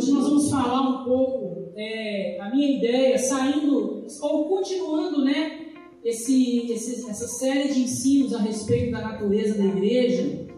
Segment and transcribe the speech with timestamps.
[0.00, 6.72] Hoje nós vamos falar um pouco, é, a minha ideia, saindo, ou continuando, né, esse,
[6.72, 10.48] esse, essa série de ensinos a respeito da natureza da igreja.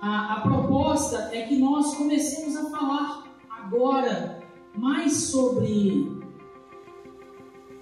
[0.00, 4.42] A, a proposta é que nós comecemos a falar agora
[4.74, 6.10] mais sobre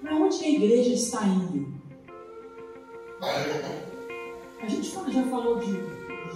[0.01, 1.73] para onde a igreja está indo.
[4.61, 5.71] A gente já falou de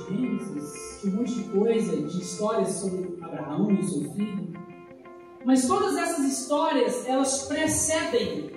[0.07, 4.53] Gênesis, um monte de coisa, de histórias sobre Abraão e seu filho.
[5.45, 8.49] Mas todas essas histórias, elas precedem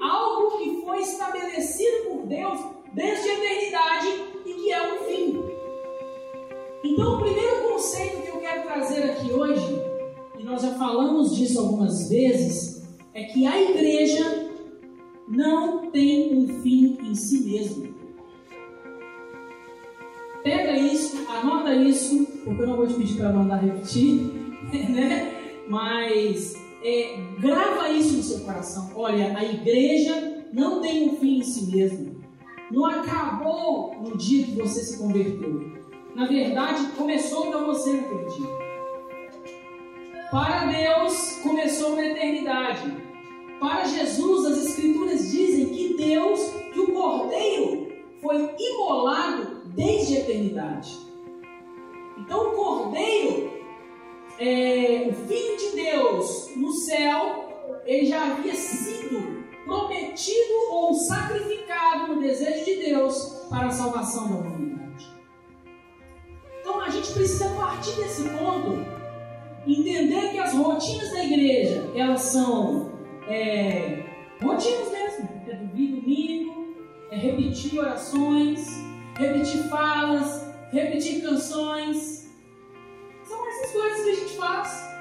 [0.00, 2.58] algo que foi estabelecido por Deus
[2.94, 4.08] desde a eternidade
[4.46, 5.42] e que é um fim.
[6.84, 9.82] Então, o primeiro conceito que eu quero trazer aqui hoje,
[10.38, 12.82] e nós já falamos disso algumas vezes,
[13.14, 14.50] é que a igreja
[15.28, 17.91] não tem um fim em si mesmo.
[20.42, 24.32] Pega isso, anota isso, porque eu não vou te pedir para mandar repetir,
[24.90, 25.32] né?
[25.68, 28.90] Mas é, grava isso no seu coração.
[28.96, 32.20] Olha, a igreja não tem um fim em si mesmo.
[32.72, 35.72] Não acabou no dia que você se converteu.
[36.16, 38.48] Na verdade, começou para você naquele dia.
[40.30, 42.92] Para Deus, começou na eternidade.
[43.60, 46.40] Para Jesus, as Escrituras dizem que Deus,
[46.72, 50.98] que o Cordeiro, foi imolado desde a eternidade.
[52.18, 53.50] Então, o Cordeiro,
[54.38, 62.20] é, o Filho de Deus no céu, ele já havia sido prometido ou sacrificado no
[62.20, 65.08] desejo de Deus para a salvação da humanidade.
[66.60, 68.84] Então, a gente precisa partir desse ponto,
[69.66, 72.92] entender que as rotinas da igreja, elas são
[73.28, 74.04] é,
[74.42, 76.74] rotinas mesmo, é do domingo,
[77.10, 82.28] é repetir orações, repetir falas, repetir canções.
[83.24, 84.92] São essas coisas que a gente faz.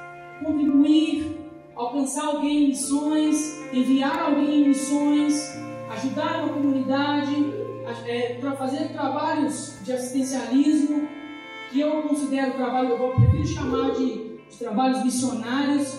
[0.44, 1.38] Contribuir,
[1.76, 5.56] alcançar alguém em missões, enviar alguém em missões,
[5.92, 7.62] ajudar uma comunidade,
[8.06, 11.08] é, para fazer trabalhos de assistencialismo,
[11.72, 15.98] que eu considero trabalho, eu prefiro chamar de, de trabalhos missionários,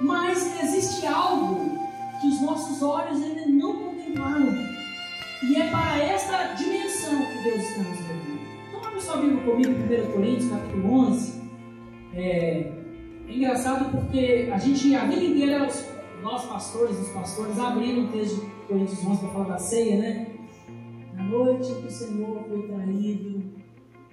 [0.00, 1.78] mas existe algo
[2.20, 4.69] que os nossos olhos ainda não contemplaram
[5.42, 8.40] e é para esta dimensão que Deus está nos levando.
[8.68, 11.40] Então, abre sua Bíblia comigo, 1 Coríntios, capítulo 11.
[12.14, 12.72] É, é,
[13.26, 15.86] engraçado porque a gente, a vida inteira, os,
[16.22, 20.26] nós pastores, os pastores, abriram o texto de Coríntios 11 para falar da ceia, né?
[21.14, 23.42] Na noite que o Senhor foi traído.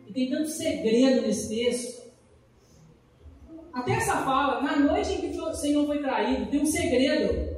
[0.08, 2.08] E tem tanto segredo nesse texto.
[3.74, 7.57] Até essa fala, na noite em que o Senhor foi traído, tem um segredo.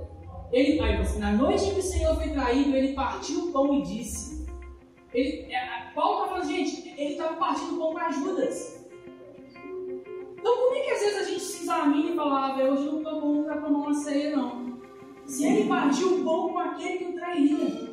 [0.51, 3.73] Ele, aí, assim, na noite em que o Senhor foi traído, ele partiu o pão
[3.73, 4.47] e disse.
[5.13, 8.85] Ele, é, Paulo está falando, gente, ele estava partindo o pão para Judas.
[10.37, 12.97] Então, por que, que às vezes a gente se examina e fala, ah, hoje não
[12.97, 14.79] estou bom para tomar uma ceia, não?
[15.25, 17.89] Se ele partiu o pão com aquele que o trairia.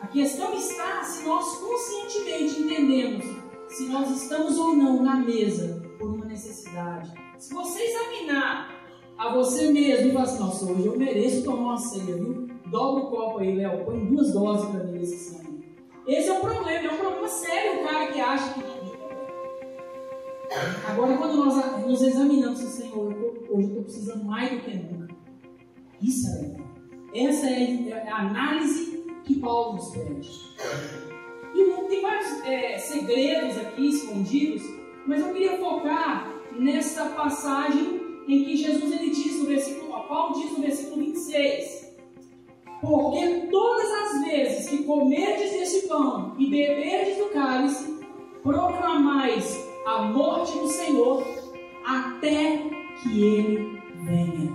[0.00, 6.08] A questão está se nós conscientemente entendemos se nós estamos ou não na mesa por
[6.08, 7.12] uma necessidade.
[7.38, 8.75] Se você examinar
[9.18, 12.46] a você mesmo e fala assim, nossa, hoje eu mereço tomar uma ceia, viu?
[12.66, 15.64] Dobra o copo aí, Léo, põe duas doses para mim nesse sangue.
[16.06, 18.76] Esse é o problema, é um problema sério o cara que acha que.
[20.88, 24.58] Agora, quando nós nos examinamos o Senhor, eu tô, hoje eu estou precisando mais do
[24.58, 25.14] que nunca.
[26.00, 26.56] Isso é.
[27.26, 30.30] Essa é a análise que Paulo nos pede.
[31.54, 34.62] E tem vários é, segredos aqui escondidos,
[35.06, 40.52] mas eu queria focar nessa passagem em que Jesus ele diz no versículo, Paulo diz
[40.52, 41.96] no versículo 26,
[42.80, 47.96] porque todas as vezes que comerdes deste pão e beberdes do cálice,
[48.42, 51.26] proclamais a morte do Senhor
[51.84, 52.62] até
[53.02, 54.54] que ele venha.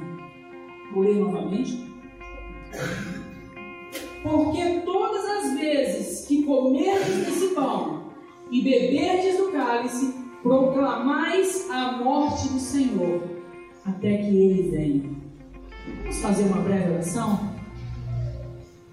[0.93, 1.91] Vou ler novamente.
[4.23, 8.11] Porque todas as vezes que comerdes desse pão
[8.49, 13.40] e beberdes do cálice, proclamais a morte do Senhor
[13.85, 15.09] até que Ele venha.
[16.01, 17.51] Vamos fazer uma breve oração?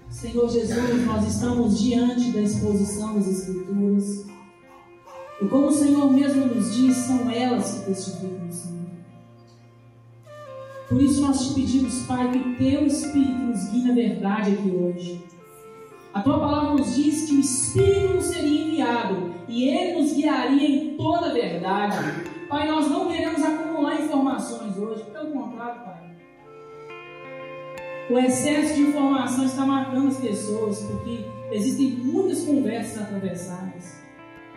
[0.09, 4.25] Senhor Jesus, nós estamos diante da exposição das Escrituras.
[5.41, 8.79] E como o Senhor mesmo nos diz, são elas que testificam, Senhor.
[10.89, 15.23] Por isso nós te pedimos, Pai, que Teu Espírito nos guie na verdade aqui hoje.
[16.13, 20.67] A Tua palavra nos diz que o Espírito nos seria enviado e Ele nos guiaria
[20.67, 22.28] em toda a verdade.
[22.49, 25.99] Pai, nós não queremos acumular informações hoje, pelo contrário, Pai.
[28.09, 34.01] O excesso de informação está matando as pessoas, porque existem muitas conversas atravessadas.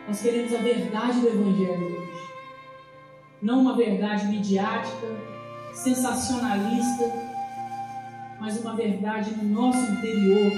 [0.08, 2.22] Nós queremos a verdade do Evangelho hoje.
[3.42, 5.06] não uma verdade midiática,
[5.74, 7.12] sensacionalista,
[8.40, 10.50] mas uma verdade no nosso interior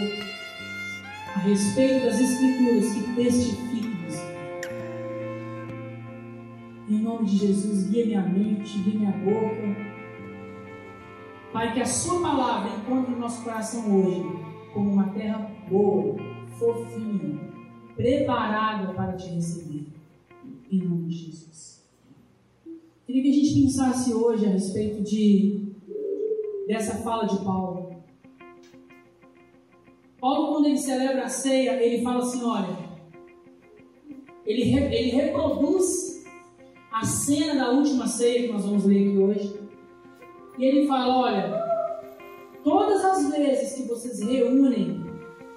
[1.35, 3.74] a respeito das Escrituras que testificam
[6.87, 9.95] Em nome de Jesus, guia minha mente, guia minha boca.
[11.51, 14.23] Pai, que a Sua palavra encontre no nosso coração hoje
[14.75, 16.15] como uma terra boa,
[16.59, 17.41] fofinha,
[17.97, 19.87] preparada para te receber.
[20.71, 21.89] Em nome de Jesus.
[23.07, 25.73] Queria que a gente pensasse hoje a respeito de
[26.67, 27.95] dessa fala de Paulo.
[30.21, 32.77] Paulo, quando ele celebra a ceia, ele fala assim: olha,
[34.45, 36.14] ele, ele reproduz
[36.95, 39.61] a cena da última ceia que nós vamos ler aqui hoje.
[40.57, 41.65] E ele fala: olha,
[42.63, 45.05] todas as vezes que vocês reúnem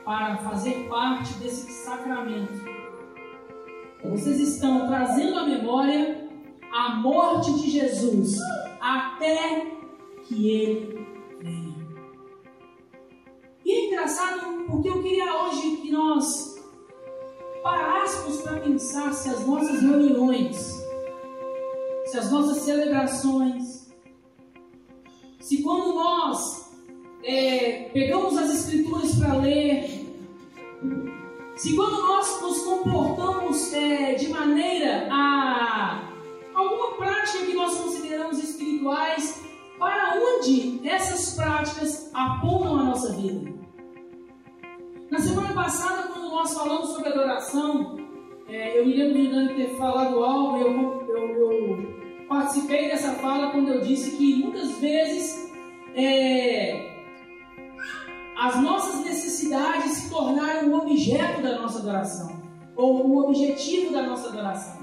[0.03, 2.53] para fazer parte desse sacramento,
[4.03, 6.27] vocês estão trazendo à memória
[6.73, 8.35] a morte de Jesus
[8.81, 9.67] até
[10.23, 11.07] que ele
[11.39, 11.87] venha.
[13.63, 16.55] E é engraçado porque eu queria hoje que nós
[17.61, 20.86] parássemos para pensar se as nossas reuniões,
[22.07, 23.87] se as nossas celebrações,
[25.41, 26.71] se quando nós
[27.23, 30.05] é, pegamos as escrituras para ler,
[31.57, 36.09] se quando nós nos comportamos é, de maneira a
[36.55, 39.43] alguma prática que nós consideramos espirituais,
[39.77, 43.53] para onde essas práticas apontam a nossa vida?
[45.11, 48.06] Na semana passada, quando nós falamos sobre adoração,
[48.49, 53.69] é, eu me lembro de ter falado algo, eu, eu, eu, participei dessa fala quando
[53.69, 55.51] eu disse que muitas vezes
[55.95, 56.97] é,
[58.37, 62.41] as nossas necessidades se tornaram o objeto da nossa adoração,
[62.75, 64.77] ou o objetivo da nossa adoração.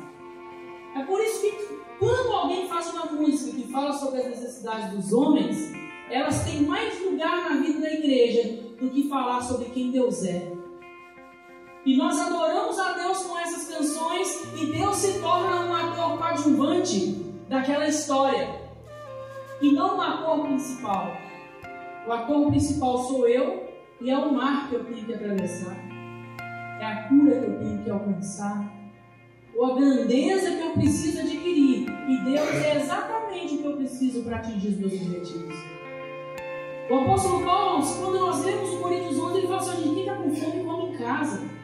[0.95, 1.53] É por isso que
[1.99, 5.73] quando alguém faz uma música que fala sobre as necessidades dos homens,
[6.11, 10.53] elas têm mais lugar na vida da igreja do que falar sobre quem Deus é.
[11.85, 17.23] E nós adoramos a Deus com essas canções e Deus se torna um ator coadjuvante
[17.47, 18.59] daquela história
[19.61, 21.13] e não um ator principal.
[22.07, 23.69] O ator principal sou eu
[24.01, 25.77] e é o mar que eu tenho que atravessar,
[26.81, 28.65] é a cura que eu tenho que alcançar,
[29.55, 31.87] ou a grandeza que eu preciso adquirir.
[32.09, 35.55] E Deus é exatamente o que eu preciso para atingir os meus objetivos.
[36.91, 40.15] O apóstolo Paulo, quando nós lemos o Coríntios 11, ele fala assim: a gente está
[40.17, 41.64] com fome, come em casa.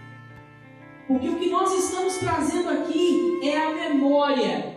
[1.11, 4.77] Porque o que nós estamos trazendo aqui é a memória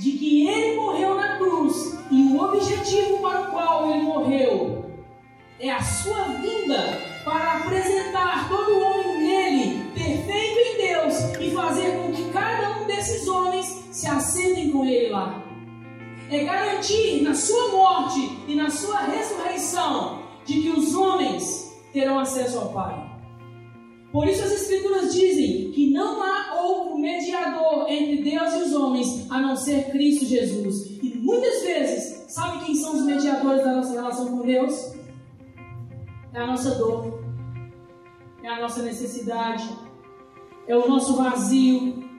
[0.00, 4.90] de que ele morreu na cruz e o objetivo para o qual ele morreu
[5.60, 11.98] é a sua vinda para apresentar todo o homem nele, perfeito em Deus, e fazer
[11.98, 15.40] com que cada um desses homens se assentem com ele lá.
[16.32, 22.58] É garantir na sua morte e na sua ressurreição de que os homens terão acesso
[22.58, 23.09] ao Pai.
[24.12, 29.30] Por isso as Escrituras dizem que não há outro mediador entre Deus e os homens
[29.30, 30.98] a não ser Cristo Jesus.
[31.00, 34.94] E muitas vezes, sabe quem são os mediadores da nossa relação com Deus?
[36.32, 37.22] É a nossa dor,
[38.42, 39.68] é a nossa necessidade,
[40.66, 42.10] é o nosso vazio.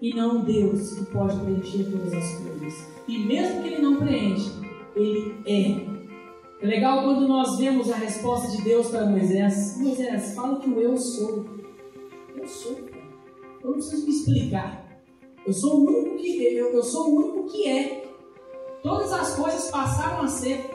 [0.00, 2.86] E não Deus que pode preencher todas as coisas.
[3.08, 4.52] E mesmo que Ele não preencha,
[4.94, 5.97] Ele é.
[6.60, 9.76] É legal quando nós vemos a resposta de Deus para Moisés.
[9.78, 11.44] Moisés, fala que eu sou.
[12.36, 12.76] Eu sou.
[13.62, 15.02] Eu não preciso me explicar.
[15.46, 18.04] Eu sou o único que eu, eu sou o único que é.
[18.82, 20.70] Todas as coisas passaram a ser.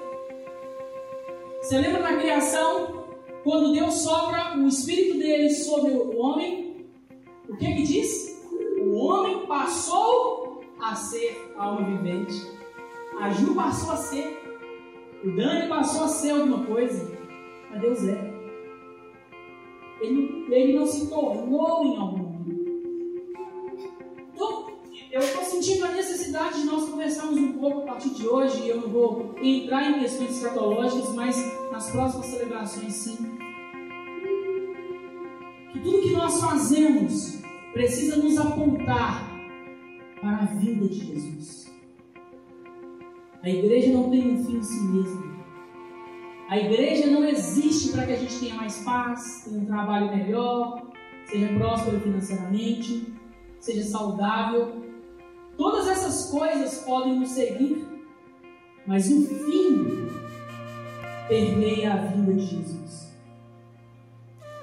[1.62, 3.04] Você lembra na criação?
[3.44, 6.88] quando Deus sopra o espírito dele sobre o homem,
[7.48, 8.42] o que que diz?
[8.82, 12.34] O homem passou a ser alma vivente.
[13.20, 14.42] A Ju passou a ser.
[15.24, 17.12] O Dani passou a ser alguma coisa.
[17.70, 18.34] Mas Deus é.
[20.02, 22.34] Ele, ele não se tornou em algum
[24.34, 24.68] Então,
[25.12, 28.68] eu estou sentindo a necessidade de nós conversarmos um pouco a partir de hoje.
[28.68, 33.44] Eu não vou entrar em questões escatológicas, mas nas próximas celebrações, sim
[35.84, 37.40] tudo que nós fazemos
[37.74, 39.30] precisa nos apontar
[40.22, 41.63] para a vida de Jesus.
[43.44, 45.34] A igreja não tem um fim em si mesma.
[46.50, 50.88] A igreja não existe para que a gente tenha mais paz, tenha um trabalho melhor,
[51.26, 53.14] seja próspero financeiramente,
[53.60, 54.84] seja saudável.
[55.58, 57.86] Todas essas coisas podem nos seguir,
[58.88, 60.08] mas o fim
[61.28, 63.14] permeia a vida de Jesus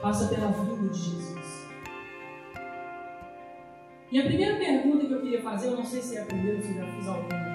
[0.01, 1.69] passa pela vida de Jesus.
[4.11, 6.57] E a primeira pergunta que eu queria fazer, eu não sei se é a primeira
[6.57, 7.50] ou se já fiz alguma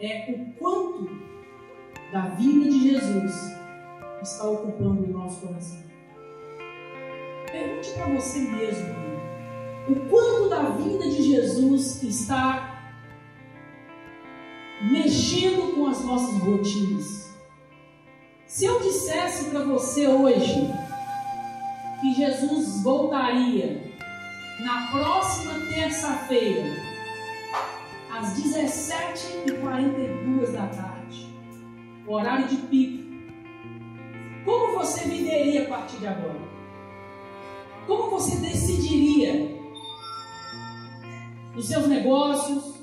[0.00, 1.08] é o quanto
[2.12, 3.52] da vida de Jesus
[4.22, 5.82] está ocupando o nosso coração.
[7.50, 8.94] Pergunte para você mesmo
[9.88, 12.92] o quanto da vida de Jesus está
[14.82, 17.28] mexendo com as nossas rotinas.
[18.46, 20.70] Se eu dissesse para você hoje
[22.00, 23.82] que Jesus voltaria
[24.60, 26.87] na próxima terça-feira,
[28.18, 31.32] às 17h42 da tarde,
[32.04, 33.06] horário de pico,
[34.44, 36.48] como você viveria a partir de agora?
[37.86, 39.56] Como você decidiria
[41.54, 42.74] nos seus negócios?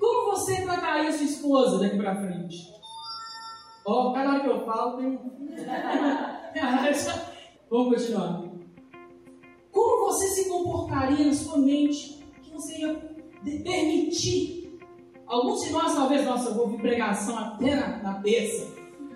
[0.00, 2.74] Como você trataria sua esposa daqui para frente?
[3.84, 5.16] Ó, oh, cada hora que eu falo tem.
[7.70, 8.42] Vamos continuar.
[9.70, 13.15] Como você se comportaria na sua mente que você ia
[13.50, 14.78] permitir?
[15.26, 18.68] Alguns de nós, talvez, nossa, eu vou ouvir pregação até na, na terça.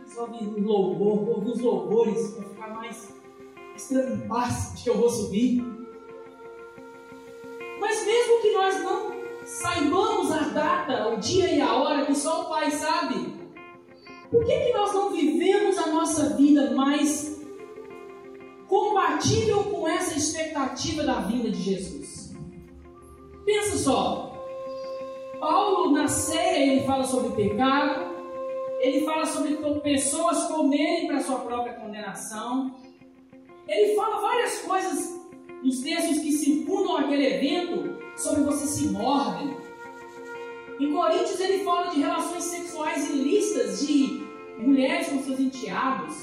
[0.06, 3.14] Só ouvir louvor, vou ouvir os louvores para ficar mais,
[3.70, 5.64] mais paz de que eu vou subir.
[7.80, 9.12] Mas mesmo que nós não
[9.44, 13.34] saibamos a data, o dia e a hora que só o Pai sabe,
[14.30, 17.40] por que, que nós não vivemos a nossa vida mais
[18.70, 22.19] compatível com essa expectativa da vinda de Jesus.
[23.44, 24.30] Pensa só.
[25.38, 28.14] Paulo na ceia ele fala sobre pecado,
[28.80, 32.74] ele fala sobre pessoas comerem para sua própria condenação.
[33.66, 35.20] Ele fala várias coisas
[35.62, 39.56] nos textos que circundam aquele evento sobre você se morde.
[40.78, 44.26] Em Coríntios ele fala de relações sexuais ilícitas de
[44.58, 46.16] mulheres com seus enteados,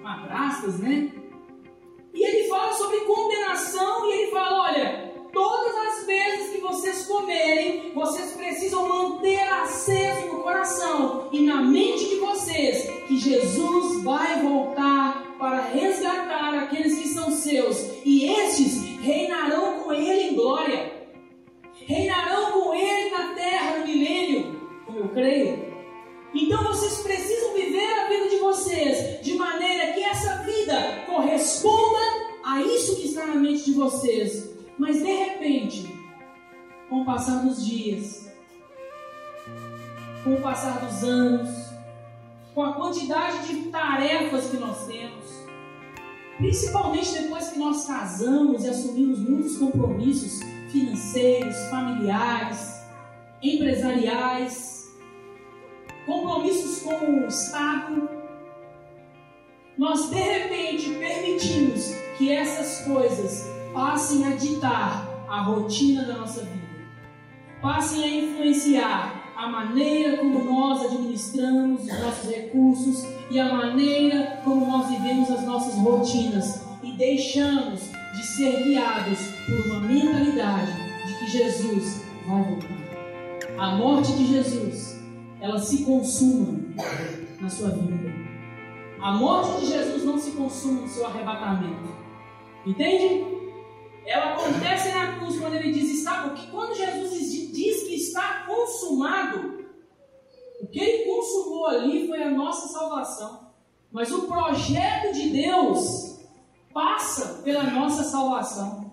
[0.00, 1.10] madrastas, né?
[2.14, 7.92] E ele fala sobre condenação e ele fala: olha, todas as vezes que vocês comerem,
[7.94, 15.36] vocês precisam manter aceso no coração e na mente de vocês que Jesus vai voltar
[15.38, 21.06] para resgatar aqueles que são seus e estes reinarão com ele em glória.
[21.84, 25.66] Reinarão com ele na terra no milênio, como eu creio.
[26.34, 32.00] Então vocês precisam viver a vida de vocês de maneira que essa vida corresponda
[32.42, 34.55] a isso que está na mente de vocês.
[34.78, 36.06] Mas de repente,
[36.88, 38.30] com o passar dos dias,
[40.22, 41.48] com o passar dos anos,
[42.54, 45.46] com a quantidade de tarefas que nós temos,
[46.36, 50.40] principalmente depois que nós casamos e assumimos muitos compromissos
[50.70, 52.82] financeiros, familiares,
[53.42, 54.90] empresariais,
[56.04, 58.08] compromissos com o Estado,
[59.78, 66.66] nós de repente permitimos que essas coisas passem a ditar a rotina da nossa vida,
[67.60, 74.64] passem a influenciar a maneira como nós administramos os nossos recursos e a maneira como
[74.64, 80.72] nós vivemos as nossas rotinas e deixamos de ser guiados por uma mentalidade
[81.06, 83.58] de que Jesus vai voltar.
[83.58, 85.02] A morte de Jesus
[85.38, 86.60] ela se consuma
[87.38, 88.10] na sua vida.
[89.02, 91.94] A morte de Jesus não se consuma no seu arrebatamento.
[92.64, 93.35] Entende?
[94.06, 99.66] Ela acontece na cruz quando ele diz está, porque quando Jesus diz que está consumado,
[100.60, 103.50] o que ele consumou ali foi a nossa salvação.
[103.90, 106.20] Mas o projeto de Deus
[106.72, 108.92] passa pela nossa salvação.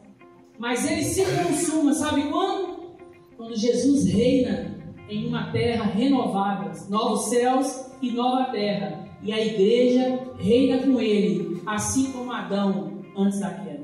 [0.58, 2.96] Mas ele se consuma, sabe quando?
[3.38, 4.74] Quando Jesus reina
[5.10, 9.08] em uma terra renovada, novos céus e nova terra.
[9.22, 13.83] E a igreja reina com ele, assim como Adão antes da queda.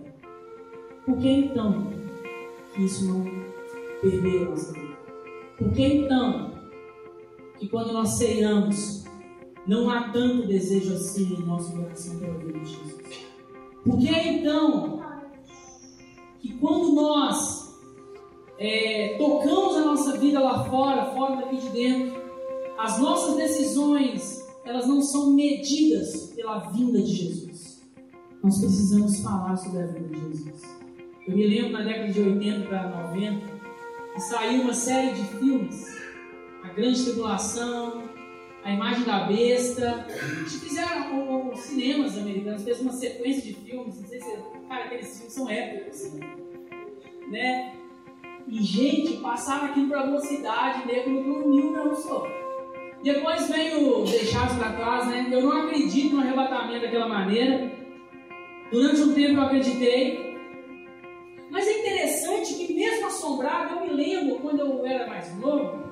[1.10, 1.88] Por que então
[2.72, 3.26] que isso não
[4.00, 4.98] perder a nossa vida?
[5.58, 6.52] Por que então
[7.58, 9.06] que quando nós ceamos,
[9.66, 13.02] não há tanto desejo assim em nosso coração pela vida de Jesus?
[13.84, 15.02] Por que então
[16.40, 17.76] que quando nós
[18.60, 22.22] é, tocamos a nossa vida lá fora, fora daqui de dentro,
[22.78, 27.82] as nossas decisões, elas não são medidas pela vinda de Jesus.
[28.44, 30.79] Nós precisamos falar sobre a vida de Jesus.
[31.28, 33.46] Eu me lembro na década de 80 para 90,
[34.14, 35.86] que saiu uma série de filmes,
[36.64, 38.04] A Grande Tribulação,
[38.64, 40.08] A Imagem da Besta.
[40.44, 44.38] que fizeram os cinemas americanos, fez uma sequência de filmes, não sei se.
[44.68, 46.14] Cara, aqueles filmes são épicos,
[47.30, 47.74] né?
[48.48, 52.28] E, gente, passava aquilo para velocidade, nego não dormiu, não, só.
[53.04, 55.28] Depois veio deixar para trás, né?
[55.32, 57.72] Eu não acredito no arrebatamento daquela maneira.
[58.72, 60.29] Durante um tempo eu acreditei.
[63.20, 65.84] Assombrado, eu me lembro quando eu era mais novo,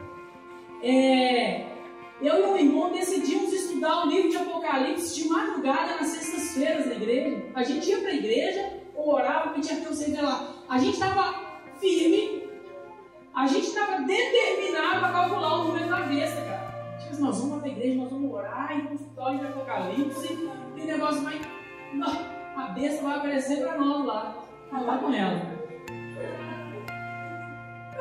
[0.81, 1.65] é,
[2.21, 6.95] eu e um irmão decidimos estudar o livro de Apocalipse de madrugada nas sextas-feiras na
[6.95, 7.45] igreja.
[7.53, 10.53] A gente ia para a igreja, orava, pedia que eu lá.
[10.69, 12.43] A gente estava firme,
[13.35, 16.97] a gente estava determinado a calcular o número da besta, cara.
[16.99, 19.53] Tipo, nós vamos para a igreja, nós vamos orar e vamos estudar o livro de
[19.53, 20.33] Apocalipse.
[20.75, 21.41] E o negócio vai.
[22.55, 24.43] A besta vai aparecer para nós lá.
[24.71, 25.56] Falar com ela.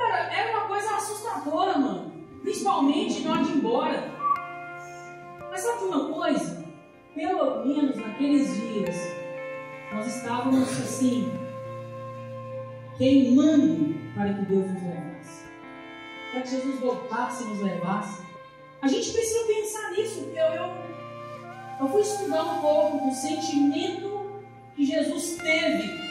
[0.06, 2.12] Cara, era uma coisa assustadora, mano.
[2.40, 4.10] Principalmente na hora de ir embora.
[5.50, 6.64] Mas sabe uma coisa?
[7.12, 8.96] Pelo menos naqueles dias,
[9.92, 11.32] nós estávamos assim,
[12.96, 15.44] queimando para que Deus nos levasse.
[16.30, 18.22] Para que Jesus voltasse e nos levasse.
[18.82, 20.70] A gente precisa pensar nisso, porque eu, eu,
[21.80, 24.44] eu fui estudar um pouco o sentimento
[24.76, 26.05] que Jesus teve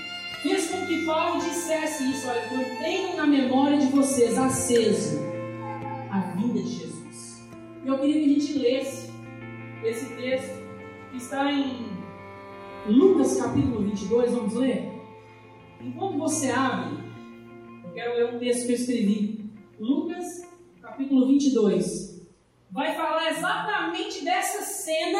[0.85, 5.19] que Paulo dissesse isso: olha, mantenham na memória de vocês aceso
[6.09, 7.43] a vinda de Jesus.
[7.85, 9.09] Eu queria que a gente lesse
[9.83, 10.63] esse texto
[11.11, 11.87] que está em
[12.87, 14.31] Lucas capítulo 22.
[14.31, 14.91] Vamos ler?
[15.81, 16.97] Enquanto você abre,
[17.83, 19.49] eu quero ler um texto que eu escrevi.
[19.79, 20.47] Lucas
[20.81, 22.15] capítulo 22.
[22.71, 25.19] Vai falar exatamente dessa cena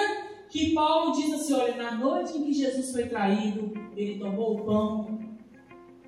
[0.50, 4.66] que Paulo diz assim: olha, na noite em que Jesus foi traído, ele tomou o
[4.66, 5.15] pão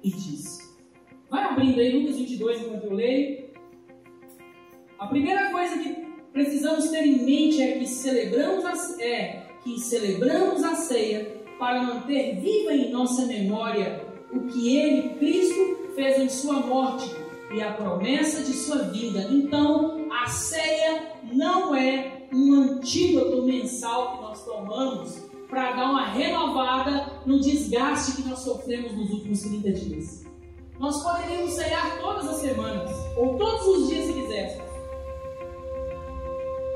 [0.03, 0.67] e disse.
[1.29, 3.47] Vai abrindo aí Lucas 22 enquanto eu leio.
[4.97, 10.63] A primeira coisa que precisamos ter em mente é que celebramos a, é, que celebramos
[10.63, 16.59] a ceia para manter viva em nossa memória o que ele, Cristo, fez em sua
[16.61, 17.09] morte
[17.53, 19.27] e a promessa de sua vida.
[19.31, 27.21] Então, a ceia não é um antídoto mensal que nós tomamos para dar uma renovada
[27.25, 30.25] no desgaste que nós sofremos nos últimos 30 dias.
[30.79, 34.67] Nós poderíamos ceiar todas as semanas, ou todos os dias se quiséssemos.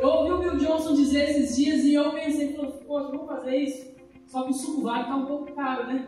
[0.02, 2.54] Eu ouvi o Bill Johnson dizer esses dias e eu pensei,
[2.88, 3.92] poxa, vamos fazer isso.
[4.26, 6.08] Só que o suco vale está um pouco caro, né?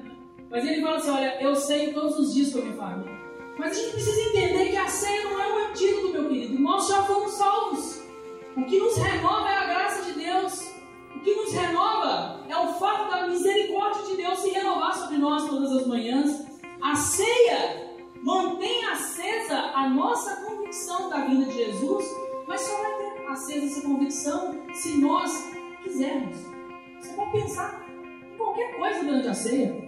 [0.49, 3.11] Mas ele fala assim: olha, eu sei todos os dias com a minha família.
[3.57, 6.59] Mas a gente precisa entender que a ceia não é um antídoto, meu querido.
[6.59, 8.01] Nós já fomos salvos.
[8.55, 10.73] O que nos renova é a graça de Deus.
[11.15, 15.47] O que nos renova é o fato da misericórdia de Deus se renovar sobre nós
[15.47, 16.45] todas as manhãs.
[16.81, 22.05] A ceia mantém acesa a nossa convicção da vinda de Jesus,
[22.47, 25.31] mas só vai ter acesa essa convicção se nós
[25.83, 26.37] quisermos.
[26.99, 29.83] Você pode pensar em qualquer coisa durante a ceia.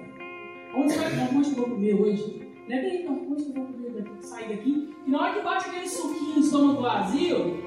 [0.76, 1.30] Onde vai comer?
[1.36, 2.52] Onde eu vou comer hoje?
[2.68, 4.96] Não é bem, não, onde eu vou comer sair daqui?
[5.06, 7.64] E na hora que bate aquele suquinho no estômago vazio,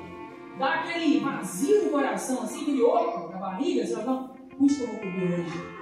[0.58, 4.27] dá aquele vazio no coração, assim, aquele oco na barriga, você fala, não,
[4.66, 5.78] que eu vou comer hoje?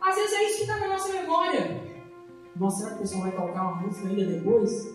[0.00, 1.80] Às vezes é isso que está na nossa memória.
[2.56, 4.94] Nossa, será que o pessoal vai tocar uma música ainda depois?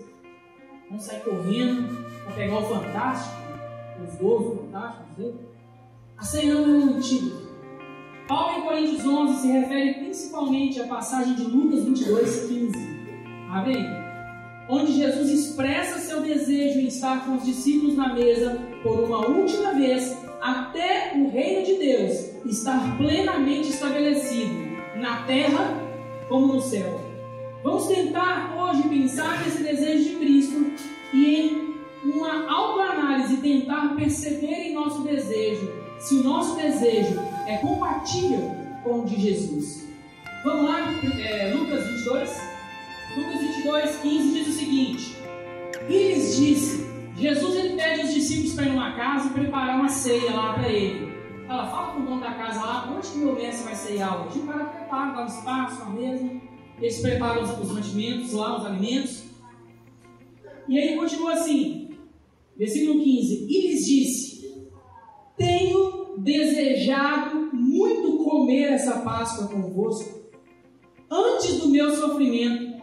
[0.89, 3.35] Vamos sair correndo para pegar o Fantástico,
[4.03, 5.35] os gols Fantásticos, não sei.
[6.17, 7.45] A ceia não é um antídoto.
[8.27, 12.95] Paulo em Coríntios 11 se refere principalmente à passagem de Lucas 22, 15.
[13.51, 14.05] Amém?
[14.67, 19.73] onde Jesus expressa seu desejo em estar com os discípulos na mesa por uma última
[19.73, 24.53] vez, até o reino de Deus estar plenamente estabelecido
[24.95, 25.81] na terra
[26.27, 27.01] como no céu.
[27.63, 30.71] Vamos tentar hoje pensar nesse desejo de Cristo
[31.13, 38.55] e em uma autoanálise tentar perceber em nosso desejo se o nosso desejo é compatível
[38.83, 39.87] com o de Jesus.
[40.43, 42.55] Vamos lá, é, Lucas 22.
[43.17, 45.15] Lucas 22, 15 diz o seguinte:
[45.89, 46.85] E lhes disse:
[47.17, 50.69] Jesus ele pede aos discípulos para ir numa casa e preparar uma ceia lá para
[50.69, 51.15] ele.
[51.47, 54.39] Fala, fala com o dono da casa lá, onde que meu mestre vai ceiar hoje?
[54.39, 56.29] O cara prepara, dá um espaço, uma mesa,
[56.79, 59.23] eles preparam os, os mantimentos lá, os alimentos.
[60.67, 61.89] E aí continua assim,
[62.57, 64.67] versículo 15: E lhes disse:
[65.37, 70.21] Tenho desejado muito comer essa Páscoa convosco,
[71.09, 72.75] antes do meu sofrimento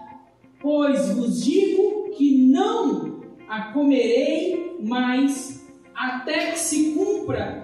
[0.62, 7.61] Pois vos digo que não a comerei mais até que se cumpra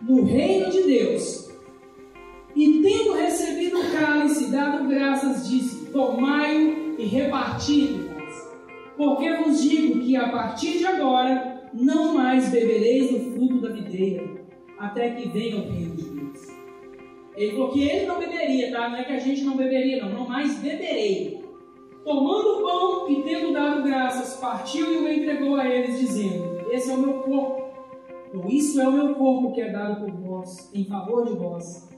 [0.00, 1.50] no reino de Deus.
[2.54, 8.10] E tendo recebido o cálice, dado graças, disse: Tomai-o e reparti-o.
[8.96, 14.28] Porque vos digo que a partir de agora não mais bebereis do fruto da videira,
[14.78, 16.48] até que venha o reino de Deus.
[17.36, 18.88] Ele falou que ele não beberia, tá?
[18.88, 20.10] Não é que a gente não beberia, não.
[20.10, 21.40] Não mais beberei
[22.04, 26.90] Tomando o pão e tendo dado graças, partiu e o entregou a eles, dizendo: Esse
[26.90, 27.69] é o meu corpo.
[28.34, 31.88] Ou isso é o meu corpo que é dado por vós, em favor de vós.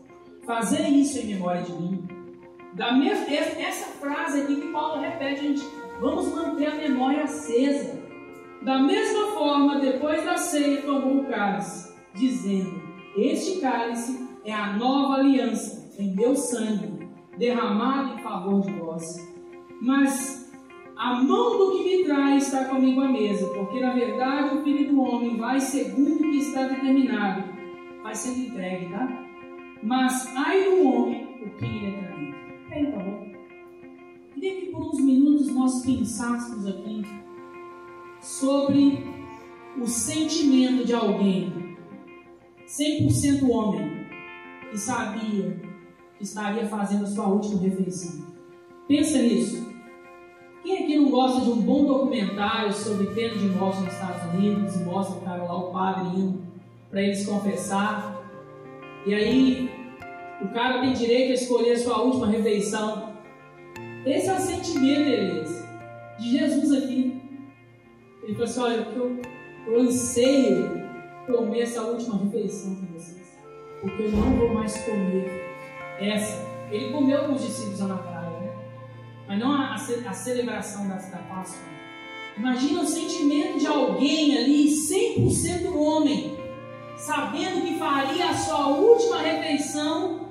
[0.47, 2.09] Fazei isso em memória de mim.
[2.75, 5.63] Da mesma, essa frase aqui que Paulo repete, a gente
[6.03, 7.97] Vamos manter a memória acesa.
[8.63, 12.83] Da mesma forma, depois da ceia, tomou o cálice, dizendo:
[13.17, 19.17] Este cálice é a nova aliança em meu sangue, derramado em favor de vós.
[19.81, 20.42] Mas
[20.97, 24.93] a mão do que me traz está comigo à mesa, porque na verdade o filho
[24.93, 27.45] do homem vai segundo o que está determinado,
[28.03, 29.09] vai sendo entregue, tá?
[29.83, 32.37] Mas ai do homem por quem ele é traído.
[32.71, 33.33] Aí, tá bom?
[34.35, 37.03] Queria que por uns minutos nós pensássemos aqui
[38.21, 39.05] sobre
[39.81, 41.77] o sentimento de alguém,
[42.67, 44.07] 100% homem,
[44.71, 45.61] que sabia
[46.17, 48.25] que estaria fazendo a sua última refeição.
[48.87, 49.62] Pensa nisso.
[50.63, 54.77] Quem aqui não gosta de um bom documentário sobre pena de morte nos Estados Unidos
[54.77, 56.41] e mostra o cara lá, o padre indo
[56.89, 58.23] para eles confessar?
[59.05, 59.71] E aí
[60.41, 63.13] o cara tem direito a escolher a sua última refeição.
[64.07, 65.65] Esse é o sentimento, Elias,
[66.21, 67.21] de Jesus aqui.
[68.23, 69.21] Ele falou assim: olha, eu,
[69.67, 70.81] eu anseio
[71.27, 73.37] comer essa última refeição com vocês,
[73.81, 75.27] porque eu não vou mais comer
[75.99, 76.41] essa.
[76.71, 78.12] Ele comeu com os discípulos lá na praia, né?
[79.33, 81.63] Mas não a, a celebração da, da Páscoa.
[82.37, 86.37] Imagina o sentimento de alguém ali, 100% homem,
[86.99, 90.29] sabendo que faria a sua última refeição.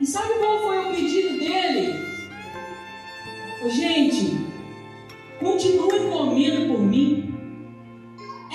[0.00, 1.92] E sabe qual foi o pedido dele?
[3.68, 4.46] Gente,
[5.40, 7.34] continuem comendo por mim.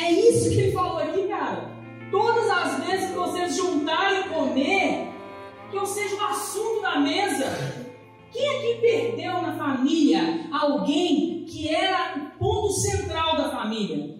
[0.01, 1.69] É isso que ele falou aqui, cara.
[2.09, 5.09] Todas as vezes que vocês juntarem comer,
[5.69, 7.80] que eu seja o assunto da mesa.
[8.31, 14.17] Quem aqui perdeu na família alguém que era o ponto central da família?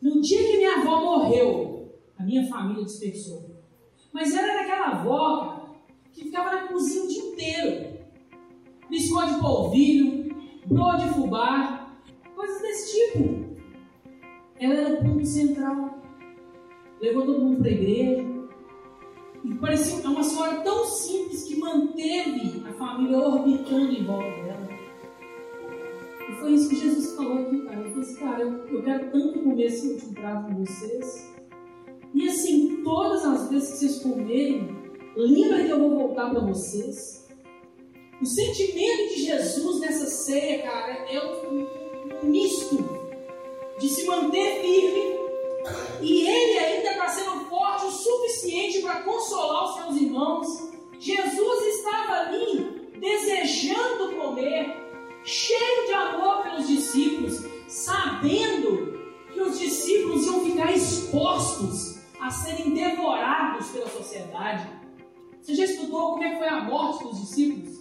[0.00, 3.56] No dia que minha avó morreu, a minha família dispersou.
[4.12, 5.76] Mas era daquela avó
[6.12, 7.96] que ficava na cozinha o dia inteiro.
[8.90, 11.96] Biscoito de polvilho, broa de fubá,
[12.34, 13.56] coisas desse tipo.
[14.60, 16.02] Ela era o ponto central.
[17.00, 18.35] Levou todo mundo para a igreja.
[19.46, 24.68] E parecia uma senhora tão simples que manteve a família orbitando em volta dela.
[26.28, 27.80] E foi isso que Jesus falou aqui, cara.
[27.80, 31.32] Ele falou assim, cara, eu, eu quero tanto comer esse último prato com vocês.
[32.12, 34.68] E assim, todas as vezes que vocês comerem,
[35.16, 37.28] lembra que eu vou voltar para vocês.
[38.20, 41.66] O sentimento de Jesus nessa ceia, cara, é um,
[42.24, 42.84] um misto
[43.78, 45.15] de se manter firme
[46.00, 50.70] e ele ainda está sendo forte o suficiente para consolar os seus irmãos.
[50.98, 54.74] Jesus estava ali desejando comer,
[55.24, 58.96] cheio de amor pelos discípulos, sabendo
[59.32, 64.66] que os discípulos iam ficar expostos a serem devorados pela sociedade.
[65.40, 67.80] Você já estudou como é foi a morte dos discípulos?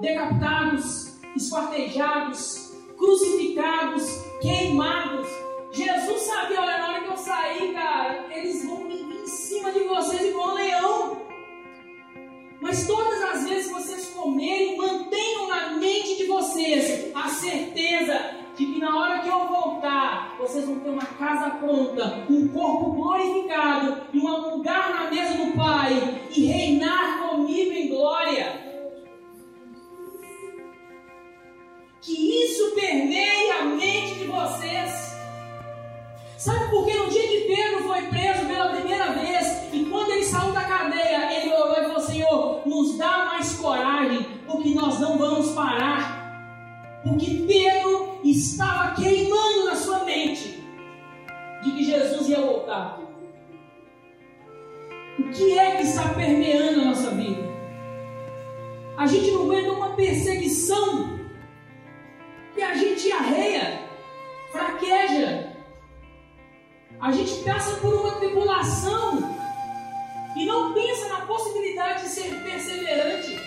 [0.00, 4.04] Decapitados, esquartejados, crucificados,
[4.40, 5.28] queimados.
[5.72, 9.80] Jesus sabia, olha, na hora que eu sair, cara, eles vão vir em cima de
[9.80, 11.22] vocês igual um leão.
[12.60, 18.66] Mas todas as vezes que vocês comerem, mantenham na mente de vocês a certeza de
[18.66, 24.02] que na hora que eu voltar, vocês vão ter uma casa pronta, um corpo glorificado
[24.12, 25.92] e um lugar na mesa do Pai
[26.34, 28.68] e reinar comigo em glória.
[32.02, 34.99] Que isso permeie a mente de vocês.
[36.40, 40.24] Sabe por que no dia que Pedro foi preso pela primeira vez e quando ele
[40.24, 45.18] saiu da cadeia, ele orou e falou: Senhor, nos dá mais coragem, porque nós não
[45.18, 47.02] vamos parar.
[47.04, 50.64] Porque Pedro estava queimando na sua mente
[51.62, 52.98] de que Jesus ia voltar.
[55.18, 57.42] O que é que está permeando a nossa vida?
[58.96, 61.20] A gente não aguenta uma perseguição
[62.54, 63.82] que a gente arreia,
[64.50, 65.49] fraqueja.
[67.00, 69.18] A gente passa por uma tribulação
[70.36, 73.38] e não pensa na possibilidade de ser perseverante.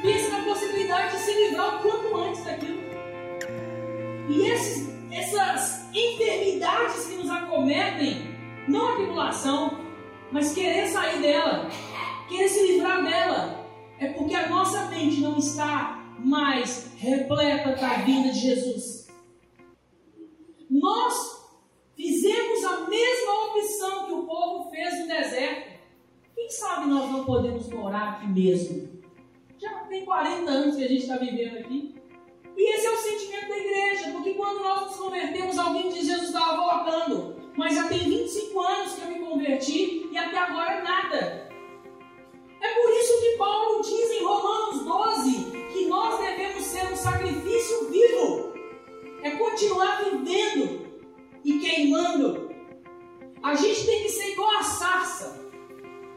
[0.00, 2.80] Pensa na possibilidade de se livrar o quanto antes daquilo.
[4.28, 8.32] E esses, essas enfermidades que nos acometem,
[8.68, 9.80] não a tribulação,
[10.30, 11.68] mas querer sair dela,
[12.28, 13.66] querer se livrar dela,
[13.98, 19.08] é porque a nossa mente não está mais repleta da vida de Jesus.
[20.70, 21.41] Nós
[21.94, 25.72] fizemos a mesma opção que o povo fez no deserto.
[26.34, 29.02] Quem sabe nós não podemos morar aqui mesmo?
[29.58, 31.94] Já tem 40 anos que a gente está vivendo aqui.
[32.56, 36.28] E esse é o sentimento da igreja, porque quando nós nos convertemos, alguém diz Jesus
[36.28, 37.36] estava voltando.
[37.56, 41.48] Mas já tem 25 anos que eu me converti e até agora nada.
[42.60, 47.90] É por isso que Paulo diz em Romanos 12 que nós devemos ser um sacrifício
[47.90, 48.52] vivo
[49.38, 50.91] continuar vivendo
[51.44, 52.50] e queimando.
[53.42, 55.40] A gente tem que ser igual a sarça,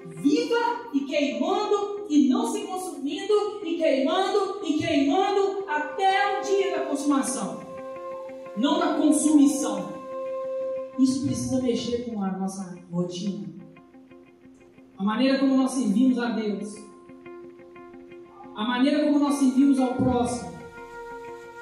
[0.05, 6.85] viva e queimando e não se consumindo e queimando e queimando até o dia da
[6.85, 7.61] consumação,
[8.55, 9.95] não da consumição.
[10.99, 13.47] Isso precisa mexer com a nossa rotina,
[14.97, 16.75] a maneira como nós servimos a Deus,
[18.55, 20.53] a maneira como nós servimos ao próximo,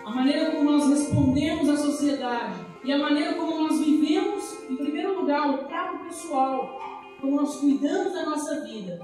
[0.06, 5.22] a maneira como nós respondemos à sociedade e a maneira como nós vivemos, em primeiro
[5.22, 6.80] lugar, o trato pessoal,
[7.22, 9.00] como nós cuidamos da nossa vida,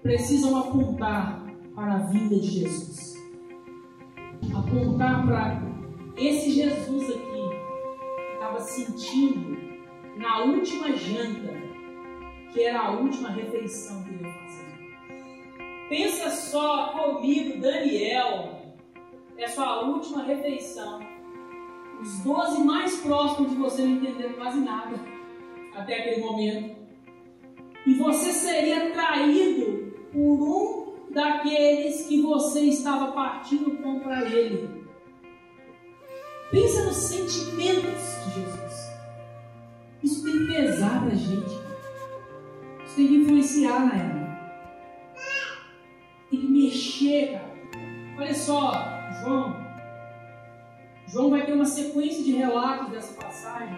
[0.00, 3.16] precisam apontar para a vinda de Jesus.
[4.56, 5.60] Apontar para
[6.16, 7.16] esse Jesus aqui
[8.16, 9.56] que estava sentindo
[10.16, 11.52] na última janta,
[12.52, 15.88] que era a última refeição que ele ia fazer.
[15.88, 18.74] Pensa só comigo, Daniel,
[19.36, 21.00] é sua última refeição.
[22.00, 24.94] Os doze mais próximos de você não entenderam quase nada
[25.74, 26.76] até aquele momento.
[27.86, 34.84] E você seria traído por um daqueles que você estava partindo contra ele.
[36.50, 38.90] Pensa nos sentimentos de Jesus.
[40.02, 41.54] Isso tem que pesar para a gente.
[42.84, 44.26] Isso tem que influenciar na ela.
[46.30, 47.56] Tem que mexer, cara.
[48.18, 48.72] Olha só,
[49.20, 49.65] João.
[51.16, 53.74] João vai ter uma sequência de relatos dessa passagem.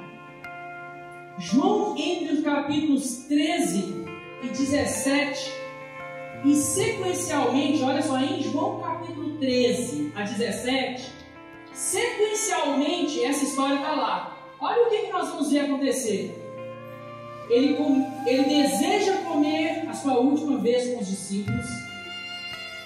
[1.38, 4.06] João, entre os capítulos 13
[4.42, 5.52] e 17,
[6.44, 11.12] e sequencialmente, olha só, em João capítulo 13 a 17,
[11.72, 14.36] sequencialmente essa história está lá.
[14.60, 16.36] Olha o que, que nós vamos ver acontecer.
[17.48, 17.76] Ele,
[18.26, 21.66] ele deseja comer a sua última vez com os discípulos.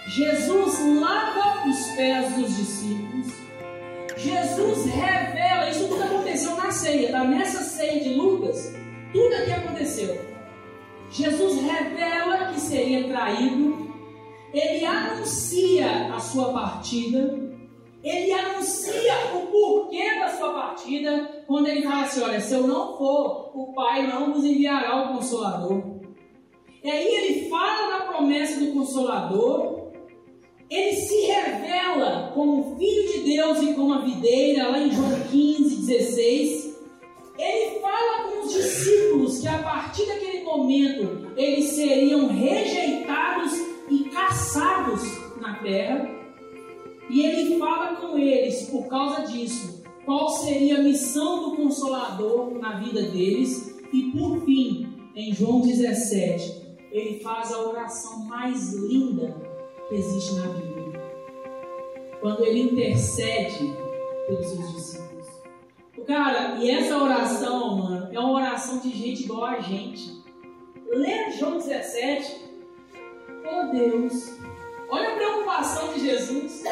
[0.09, 3.42] Jesus lava os pés dos discípulos.
[4.23, 7.25] Jesus revela, isso tudo aconteceu na ceia, tá?
[7.25, 8.73] Nessa ceia de Lucas,
[9.13, 10.17] tudo aqui aconteceu.
[11.11, 13.93] Jesus revela que seria traído,
[14.55, 17.37] ele anuncia a sua partida,
[18.03, 22.97] ele anuncia o porquê da sua partida, quando ele fala assim: Olha, se eu não
[22.97, 25.83] for, o Pai não vos enviará o Consolador.
[26.83, 29.82] E aí ele fala da promessa do Consolador,
[30.75, 35.87] ele se revela como Filho de Deus e como a videira, lá em João 15,
[35.87, 36.77] 16.
[37.39, 43.53] Ele fala com os discípulos que a partir daquele momento eles seriam rejeitados
[43.91, 45.03] e caçados
[45.43, 46.09] na terra.
[47.11, 52.79] E ele fala com eles, por causa disso, qual seria a missão do Consolador na
[52.79, 53.79] vida deles.
[53.93, 59.52] E por fim, em João 17, ele faz a oração mais linda
[59.93, 61.03] que existe na Bíblia.
[62.21, 63.77] Quando ele intercede
[64.27, 65.27] pelos seus discípulos.
[65.99, 70.23] O cara, e essa oração, mano, é uma oração de gente igual a gente.
[70.87, 72.51] Lê João 17.
[73.45, 74.39] Oh Deus,
[74.89, 76.63] olha a preocupação de Jesus.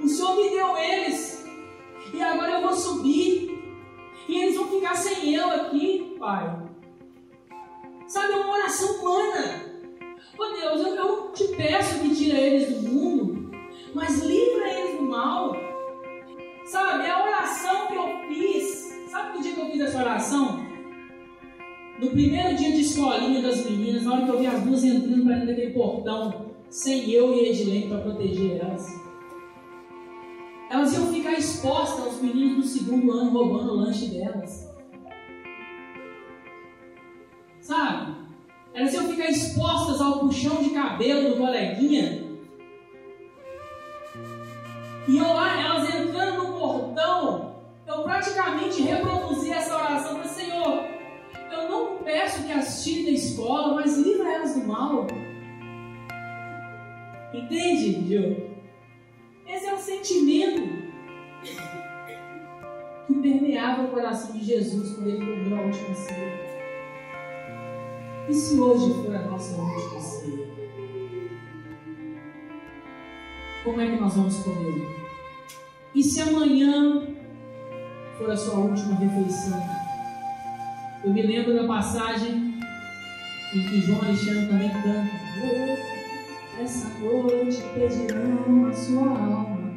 [0.00, 1.46] O Senhor me deu eles.
[2.12, 3.52] E agora eu vou subir.
[4.28, 6.60] E eles vão ficar sem eu aqui, Pai.
[8.08, 9.71] Sabe, é uma oração humana.
[10.42, 13.48] Oh Deus, eu, te peço que tira eles do mundo,
[13.94, 15.54] mas livra eles do mal.
[16.64, 20.66] Sabe, a oração que eu fiz, sabe que dia que eu fiz essa oração?
[22.00, 25.24] No primeiro dia de escolinha das meninas, na hora que eu vi as duas entrando
[25.24, 28.84] para dentro daquele portão, sem eu e Edilene para proteger elas.
[30.68, 34.68] Elas iam ficar expostas aos meninos do segundo ano roubando o lanche delas.
[37.60, 38.21] Sabe?
[38.74, 42.22] Elas iam ficar expostas ao puxão de cabelo do coleguinha.
[45.06, 47.56] E eu lá, elas entrando no portão,
[47.86, 50.12] eu praticamente reproduzi essa oração.
[50.12, 50.84] Falei, Senhor,
[51.52, 55.06] eu não peço que as tirem da escola, mas livra elas do mal.
[57.34, 58.52] Entende, Gil?
[59.46, 60.62] Esse é o sentimento
[63.06, 66.51] que permeava o coração de Jesus quando ele comeu a última ceia.
[68.32, 70.48] E se hoje for a nossa última ceia?
[73.62, 74.88] Como é que nós vamos comer?
[75.94, 77.08] E se amanhã
[78.16, 79.62] for a sua última refeição?
[81.04, 82.58] Eu me lembro da passagem
[83.54, 85.10] em que João Alexandre também canta:
[85.44, 89.74] oh, Essa noite pedirão a sua alma.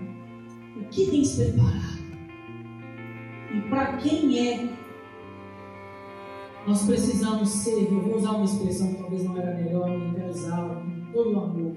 [0.77, 1.99] O que tens preparado?
[3.53, 4.84] E para quem é
[6.67, 10.29] nós precisamos ser, eu vou usar uma expressão que talvez não era melhor, mas quero
[10.29, 11.75] usá-la com todo o amor.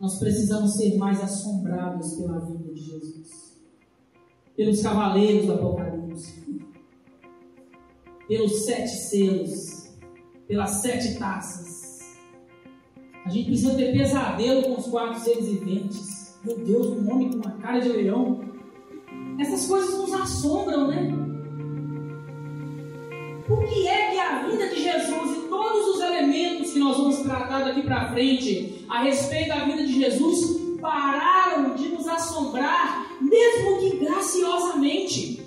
[0.00, 3.54] Nós precisamos ser mais assombrados pela vida de Jesus.
[4.56, 6.60] pelos cavaleiros do Apocalipse,
[8.28, 9.92] pelos sete selos,
[10.46, 12.00] pelas sete taças.
[13.24, 16.38] A gente precisa ter pesadelo com os quatro seres viventes.
[16.44, 18.40] Meu Deus, um homem com uma cara de leão.
[19.40, 21.33] Essas coisas nos assombram, né?
[23.46, 27.18] Por que é que a vida de Jesus e todos os elementos que nós vamos
[27.18, 33.78] tratar daqui para frente a respeito da vida de Jesus pararam de nos assombrar, mesmo
[33.78, 35.42] que graciosamente?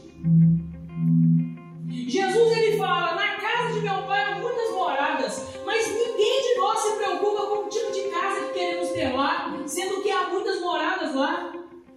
[2.07, 6.79] Jesus ele fala: Na casa de meu pai há muitas moradas, mas ninguém de nós
[6.79, 10.61] se preocupa com o tipo de casa que queremos ter lá, sendo que há muitas
[10.61, 11.51] moradas lá.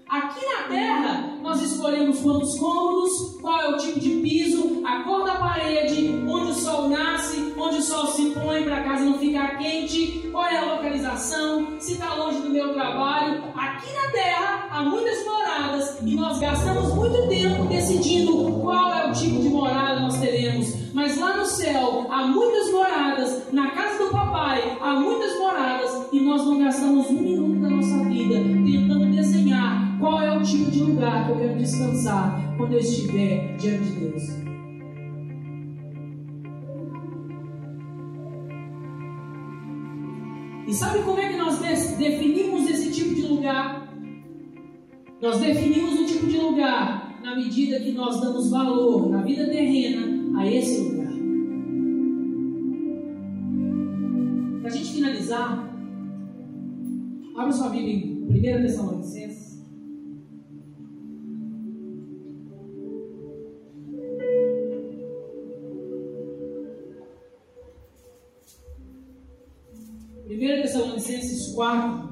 [0.09, 1.10] Aqui na terra,
[1.51, 6.53] nós escolhemos quantos cômodos, qual é o tipo de piso, a cor da parede, onde
[6.53, 10.45] o sol nasce, onde o sol se põe para a casa não ficar quente, qual
[10.45, 13.43] é a localização, se está longe do meu trabalho.
[13.57, 19.13] Aqui na terra, há muitas moradas e nós gastamos muito tempo decidindo qual é o
[19.13, 20.73] tipo de morada nós teremos.
[20.95, 26.21] Mas lá no céu, há muitas moradas, na casa do papai, há muitas moradas e
[26.21, 30.83] nós não gastamos um minuto da nossa vida tentando desenhar qual é o tipo de
[30.83, 34.23] lugar que eu quero descansar quando eu estiver diante de Deus?
[40.67, 43.93] E sabe como é que nós definimos esse tipo de lugar?
[45.21, 50.39] Nós definimos o tipo de lugar na medida que nós damos valor na vida terrena
[50.39, 51.13] a esse lugar.
[54.61, 55.71] Para a gente finalizar,
[57.37, 59.50] abra sua Bíblia em 1 Tessalonicenses.
[70.31, 72.09] 1 Tessalonicenses 4,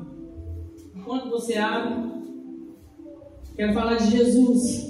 [0.97, 2.11] enquanto você abre,
[3.55, 4.89] quero falar de Jesus.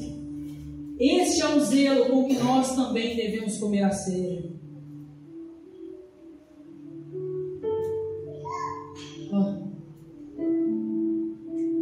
[0.98, 4.50] Este é o zelo com que nós também devemos comer a ceia.
[9.30, 9.68] Oh.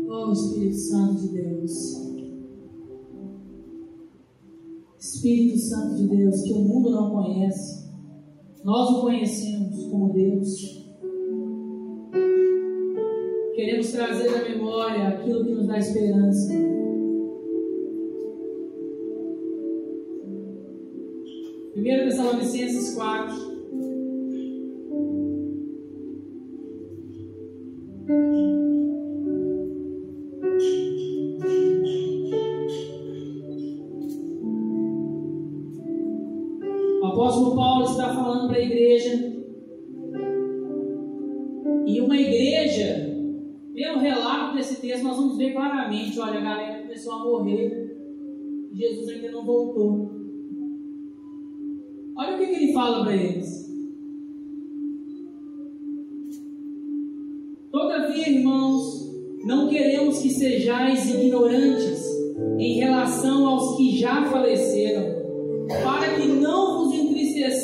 [0.08, 1.72] oh, Espírito Santo de Deus.
[4.98, 7.88] Espírito Santo de Deus, que o mundo não conhece,
[8.64, 10.85] nós o conhecemos como Deus.
[13.66, 16.54] Queremos trazer à memória aquilo que nos dá esperança.
[21.72, 23.55] Primeiro Tessalonicenses 4.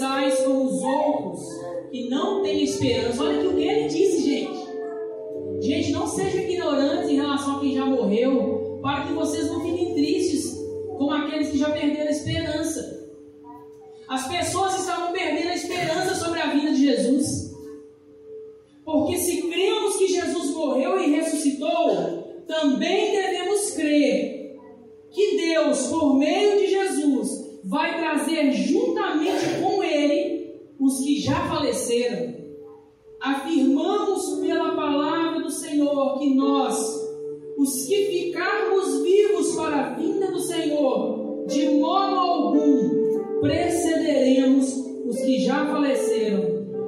[0.03, 1.41] Entristeçais como os outros
[1.91, 3.23] que não têm esperança.
[3.23, 4.62] Olha o que ele disse, gente.
[5.61, 9.95] Gente, não sejam ignorantes em relação a quem já morreu, para que vocês não fiquem
[9.95, 10.59] tristes
[10.99, 13.03] como aqueles que já perderam a esperança.
[14.09, 17.53] As pessoas estavam perdendo a esperança sobre a vida de Jesus.
[18.85, 24.57] Porque se cremos que Jesus morreu e ressuscitou, também devemos crer
[25.11, 32.42] que Deus, por meio de Jesus, vai trazer juntamente com Ele os que já faleceram
[33.22, 36.77] afirmamos pela palavra do Senhor que nós,
[37.57, 45.38] os que ficarmos vivos para a vinda do Senhor, de modo algum precederemos os que
[45.44, 46.42] já faleceram,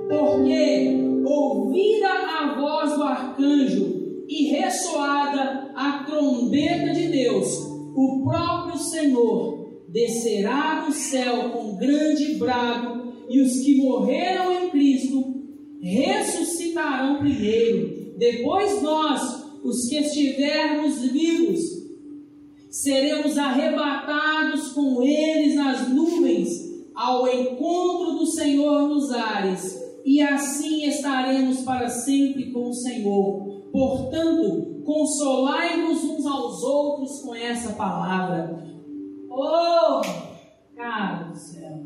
[0.08, 7.58] porque ouvida a voz do arcanjo e ressoada a trombeta de Deus,
[7.94, 9.63] o próprio Senhor
[9.94, 15.36] descerá do céu com grande brado, e os que morreram em Cristo
[15.80, 18.12] ressuscitarão primeiro.
[18.18, 19.22] Depois nós,
[19.62, 21.60] os que estivermos vivos,
[22.68, 26.48] seremos arrebatados com eles nas nuvens
[26.92, 33.70] ao encontro do Senhor nos ares, e assim estaremos para sempre com o Senhor.
[33.70, 38.74] Portanto, consolai-vos uns aos outros com essa palavra.
[39.36, 40.00] Oh,
[40.76, 41.82] cara do céu.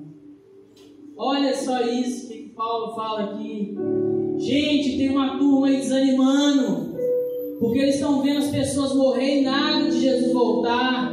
[1.16, 3.74] Olha só isso que Paulo fala aqui.
[4.36, 6.94] Gente, tem uma turma aí desanimando.
[7.58, 11.10] Porque eles estão vendo as pessoas morrer e nada de Jesus voltar.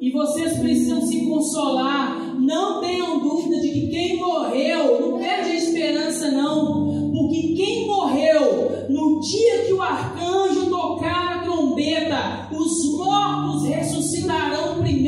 [0.00, 2.36] E vocês precisam se consolar.
[2.40, 7.10] Não tenham dúvida de que quem morreu, não perde a esperança, não.
[7.12, 15.01] Porque quem morreu, no dia que o arcanjo tocar a trombeta, os mortos ressuscitarão primeiro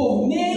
[0.00, 0.49] 过五。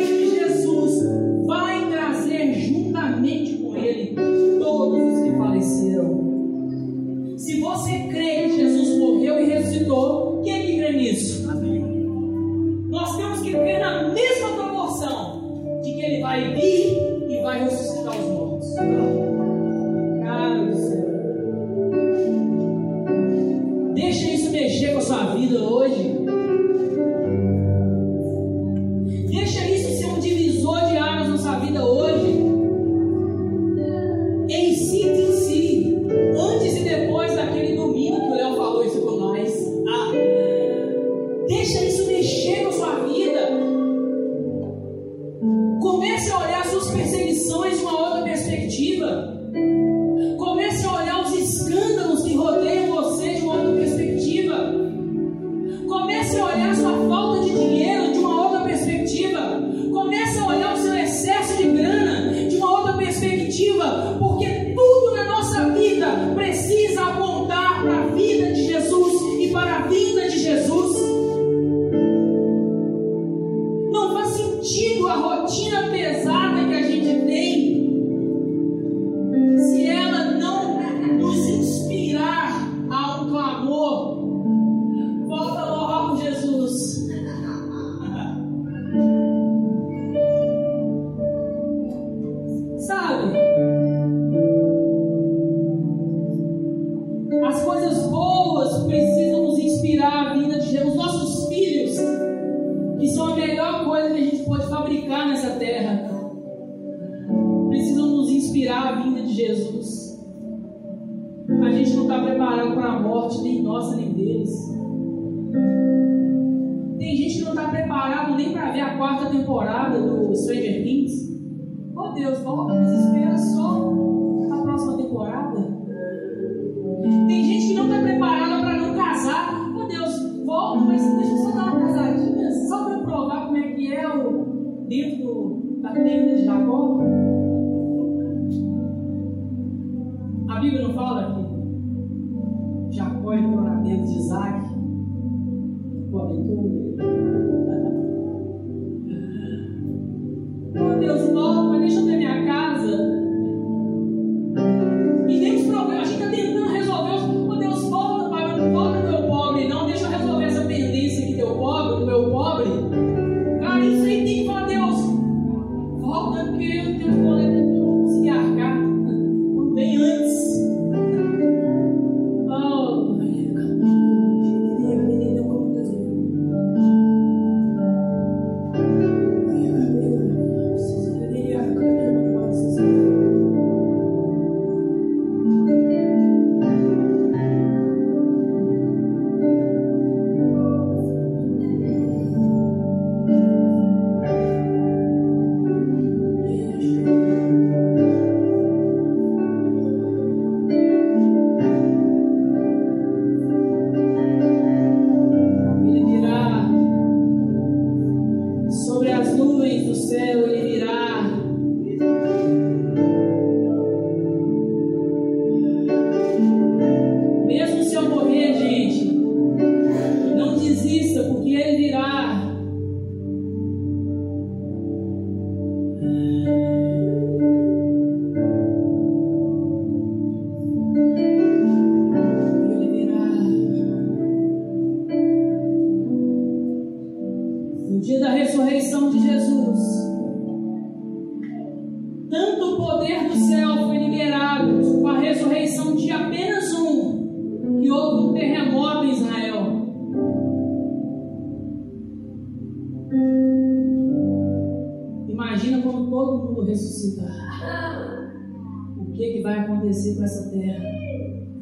[259.93, 261.52] Acontecer com essa terra?